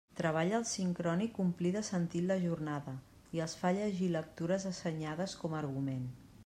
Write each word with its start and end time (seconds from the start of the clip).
Treballa 0.19 0.53
el 0.59 0.63
sincrònic 0.69 1.37
omplir 1.43 1.73
de 1.75 1.83
sentit 1.89 2.25
la 2.31 2.39
jornada 2.45 2.93
i 3.37 3.43
els 3.47 3.55
fa 3.61 3.73
llegir 3.81 4.11
lectures 4.19 4.69
assenyades 4.75 5.39
com 5.43 5.57
a 5.59 5.63
argument. 5.65 6.09